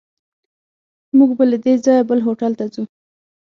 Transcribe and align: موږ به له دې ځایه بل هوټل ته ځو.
موږ 1.17 1.31
به 1.37 1.45
له 1.51 1.57
دې 1.65 1.73
ځایه 1.85 2.07
بل 2.09 2.19
هوټل 2.25 2.51
ته 2.59 2.65
ځو. 2.73 2.83